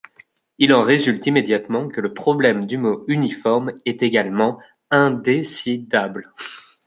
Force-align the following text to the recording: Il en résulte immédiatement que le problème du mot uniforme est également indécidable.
Il 0.57 0.73
en 0.73 0.81
résulte 0.81 1.27
immédiatement 1.27 1.87
que 1.87 2.01
le 2.01 2.11
problème 2.11 2.65
du 2.65 2.79
mot 2.79 3.05
uniforme 3.07 3.71
est 3.85 4.01
également 4.01 4.57
indécidable. 4.89 6.33